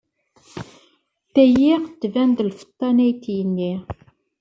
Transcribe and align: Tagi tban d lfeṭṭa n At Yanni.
Tagi 1.33 1.73
tban 2.01 2.29
d 2.37 2.39
lfeṭṭa 2.49 2.89
n 2.95 2.97
At 3.07 3.23
Yanni. 3.35 3.73